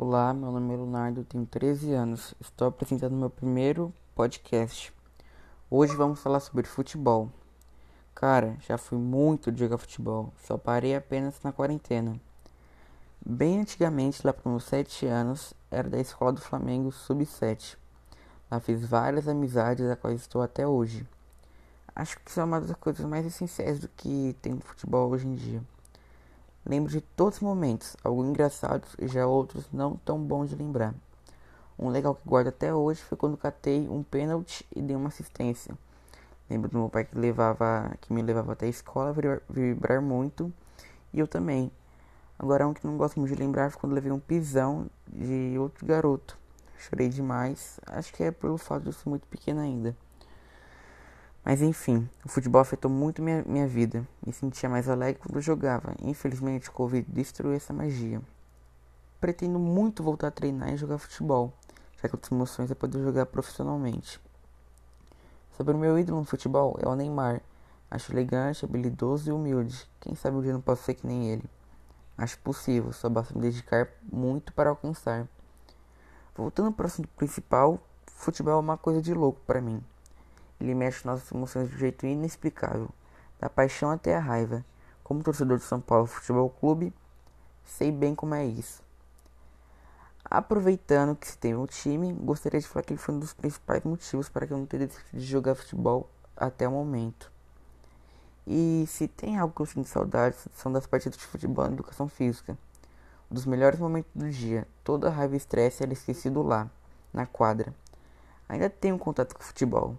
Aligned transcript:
Olá, 0.00 0.32
meu 0.32 0.52
nome 0.52 0.72
é 0.72 0.76
Leonardo, 0.76 1.24
tenho 1.24 1.44
13 1.44 1.92
anos. 1.92 2.32
Estou 2.40 2.68
apresentando 2.68 3.16
meu 3.16 3.28
primeiro 3.28 3.92
podcast. 4.14 4.94
Hoje 5.68 5.96
vamos 5.96 6.20
falar 6.20 6.38
sobre 6.38 6.68
futebol. 6.68 7.28
Cara, 8.14 8.56
já 8.60 8.78
fui 8.78 8.96
muito 8.96 9.50
de 9.50 9.58
jogar 9.58 9.76
futebol, 9.76 10.32
só 10.46 10.56
parei 10.56 10.94
apenas 10.94 11.42
na 11.42 11.50
quarentena. 11.50 12.16
Bem 13.26 13.60
antigamente, 13.60 14.24
lá 14.24 14.32
para 14.32 14.48
meus 14.48 14.62
7 14.66 15.04
anos, 15.04 15.52
era 15.68 15.90
da 15.90 15.98
escola 15.98 16.32
do 16.32 16.40
Flamengo 16.40 16.92
Sub-7. 16.92 17.76
Lá 18.48 18.60
fiz 18.60 18.84
várias 18.84 19.26
amizades, 19.26 19.90
a 19.90 19.96
quais 19.96 20.20
estou 20.20 20.42
até 20.42 20.64
hoje. 20.64 21.04
Acho 21.92 22.20
que 22.20 22.30
isso 22.30 22.38
é 22.38 22.44
uma 22.44 22.60
das 22.60 22.76
coisas 22.76 23.04
mais 23.04 23.26
essenciais 23.26 23.80
do 23.80 23.88
que 23.88 24.36
tem 24.40 24.54
no 24.54 24.60
futebol 24.60 25.10
hoje 25.10 25.26
em 25.26 25.34
dia. 25.34 25.60
Lembro 26.68 26.92
de 26.92 27.00
todos 27.00 27.38
os 27.38 27.42
momentos, 27.42 27.96
alguns 28.04 28.28
engraçados 28.28 28.94
e 28.98 29.08
já 29.08 29.26
outros 29.26 29.66
não 29.72 29.96
tão 29.96 30.22
bons 30.22 30.50
de 30.50 30.54
lembrar. 30.54 30.94
Um 31.78 31.88
legal 31.88 32.14
que 32.14 32.28
guardo 32.28 32.48
até 32.48 32.74
hoje 32.74 33.00
foi 33.00 33.16
quando 33.16 33.38
catei 33.38 33.88
um 33.88 34.02
pênalti 34.02 34.66
e 34.76 34.82
dei 34.82 34.94
uma 34.94 35.08
assistência. 35.08 35.74
Lembro 36.50 36.70
do 36.70 36.76
meu 36.76 36.90
pai 36.90 37.06
que, 37.06 37.16
levava, 37.18 37.96
que 38.02 38.12
me 38.12 38.20
levava 38.20 38.52
até 38.52 38.66
a 38.66 38.68
escola 38.68 39.14
vibrar, 39.48 40.02
muito 40.02 40.52
e 41.10 41.18
eu 41.20 41.26
também. 41.26 41.72
Agora 42.38 42.68
um 42.68 42.74
que 42.74 42.86
não 42.86 42.98
gosto 42.98 43.18
muito 43.18 43.34
de 43.34 43.40
lembrar 43.42 43.70
foi 43.70 43.80
quando 43.80 43.94
levei 43.94 44.12
um 44.12 44.20
pisão 44.20 44.90
de 45.10 45.56
outro 45.58 45.86
garoto. 45.86 46.36
Chorei 46.76 47.08
demais, 47.08 47.80
acho 47.86 48.12
que 48.12 48.22
é 48.22 48.30
pelo 48.30 48.58
fato 48.58 48.82
de 48.82 48.88
eu 48.90 48.92
ser 48.92 49.08
muito 49.08 49.26
pequeno 49.26 49.60
ainda. 49.60 49.96
Mas 51.48 51.62
enfim, 51.62 52.06
o 52.22 52.28
futebol 52.28 52.60
afetou 52.60 52.90
muito 52.90 53.22
minha, 53.22 53.42
minha 53.46 53.66
vida. 53.66 54.06
Me 54.22 54.34
sentia 54.34 54.68
mais 54.68 54.86
alegre 54.86 55.22
quando 55.22 55.40
jogava. 55.40 55.94
Infelizmente, 56.02 56.68
o 56.68 56.72
Covid 56.72 57.10
destruiu 57.10 57.54
essa 57.54 57.72
magia. 57.72 58.20
Pretendo 59.18 59.58
muito 59.58 60.02
voltar 60.02 60.26
a 60.26 60.30
treinar 60.30 60.74
e 60.74 60.76
jogar 60.76 60.98
futebol, 60.98 61.50
já 62.02 62.06
que 62.06 62.14
outras 62.14 62.30
emoções 62.30 62.70
é 62.70 62.74
poder 62.74 63.02
jogar 63.02 63.24
profissionalmente. 63.24 64.20
Sobre 65.56 65.74
o 65.74 65.78
meu 65.78 65.98
ídolo 65.98 66.18
no 66.18 66.26
futebol 66.26 66.78
é 66.82 66.86
o 66.86 66.94
Neymar. 66.94 67.40
Acho 67.90 68.12
elegante, 68.12 68.66
habilidoso 68.66 69.30
e 69.30 69.32
humilde. 69.32 69.88
Quem 70.00 70.14
sabe 70.14 70.36
um 70.36 70.42
dia 70.42 70.52
não 70.52 70.60
posso 70.60 70.82
ser 70.82 70.92
que 70.92 71.06
nem 71.06 71.30
ele. 71.30 71.48
Acho 72.18 72.38
possível, 72.40 72.92
só 72.92 73.08
basta 73.08 73.32
me 73.34 73.40
dedicar 73.40 73.88
muito 74.12 74.52
para 74.52 74.68
alcançar. 74.68 75.26
Voltando 76.36 76.72
para 76.72 76.84
o 76.84 76.86
assunto 76.88 77.08
principal, 77.16 77.80
futebol 78.06 78.52
é 78.52 78.60
uma 78.60 78.76
coisa 78.76 79.00
de 79.00 79.14
louco 79.14 79.40
para 79.46 79.62
mim. 79.62 79.82
Ele 80.60 80.74
mexe 80.74 81.06
nossas 81.06 81.30
emoções 81.30 81.68
de 81.68 81.76
um 81.76 81.78
jeito 81.78 82.06
inexplicável, 82.06 82.88
da 83.38 83.48
paixão 83.48 83.90
até 83.90 84.16
a 84.16 84.20
raiva. 84.20 84.64
Como 85.04 85.22
torcedor 85.22 85.58
de 85.58 85.64
São 85.64 85.80
Paulo 85.80 86.06
Futebol 86.06 86.50
Clube, 86.50 86.92
sei 87.64 87.90
bem 87.90 88.14
como 88.14 88.34
é 88.34 88.44
isso. 88.44 88.82
Aproveitando 90.24 91.16
que 91.16 91.26
se 91.26 91.38
tem 91.38 91.54
um 91.54 91.64
time, 91.64 92.12
gostaria 92.12 92.60
de 92.60 92.68
falar 92.68 92.82
que 92.82 92.92
ele 92.92 93.00
foi 93.00 93.14
um 93.14 93.18
dos 93.18 93.32
principais 93.32 93.82
motivos 93.84 94.28
para 94.28 94.46
que 94.46 94.52
eu 94.52 94.58
não 94.58 94.66
tenha 94.66 94.86
decidido 94.86 95.18
de 95.18 95.24
jogar 95.24 95.54
futebol 95.54 96.10
até 96.36 96.68
o 96.68 96.72
momento. 96.72 97.32
E 98.46 98.84
se 98.88 99.08
tem 99.08 99.38
algo 99.38 99.54
que 99.54 99.62
eu 99.62 99.66
sinto 99.66 99.88
saudade, 99.88 100.36
são 100.54 100.70
das 100.72 100.86
partidas 100.86 101.18
de 101.18 101.24
futebol 101.24 101.64
na 101.66 101.72
educação 101.72 102.08
física. 102.08 102.58
Um 103.30 103.34
dos 103.34 103.46
melhores 103.46 103.78
momentos 103.78 104.10
do 104.14 104.28
dia, 104.30 104.66
toda 104.82 105.08
a 105.08 105.10
raiva 105.10 105.34
e 105.34 105.36
estresse 105.36 105.82
era 105.82 105.92
esquecido 105.92 106.42
lá, 106.42 106.70
na 107.12 107.26
quadra. 107.26 107.74
Ainda 108.48 108.68
tenho 108.70 108.98
contato 108.98 109.34
com 109.34 109.42
o 109.42 109.44
futebol, 109.44 109.98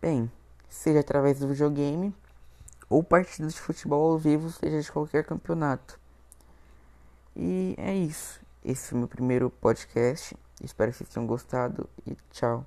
Bem, 0.00 0.30
seja 0.68 1.00
através 1.00 1.40
do 1.40 1.48
videogame 1.48 2.14
ou 2.88 3.02
partidas 3.02 3.54
de 3.54 3.60
futebol 3.60 4.12
ao 4.12 4.18
vivo, 4.18 4.48
seja 4.48 4.80
de 4.80 4.92
qualquer 4.92 5.24
campeonato. 5.24 5.98
E 7.34 7.74
é 7.76 7.94
isso. 7.96 8.40
Esse 8.64 8.90
foi 8.90 8.98
meu 8.98 9.08
primeiro 9.08 9.50
podcast. 9.50 10.36
Espero 10.62 10.92
que 10.92 10.98
vocês 10.98 11.10
tenham 11.10 11.26
gostado 11.26 11.88
e 12.06 12.16
tchau. 12.30 12.64